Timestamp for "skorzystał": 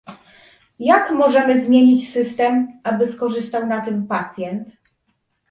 3.07-3.67